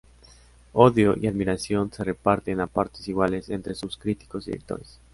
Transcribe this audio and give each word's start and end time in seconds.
Odio 0.73 1.13
y 1.15 1.27
admiración 1.27 1.93
se 1.93 2.03
reparten 2.03 2.59
a 2.59 2.65
partes 2.65 3.07
iguales 3.07 3.49
entres 3.51 3.77
sus 3.77 3.97
críticos 3.97 4.47
y 4.47 4.51
lectores. 4.53 4.99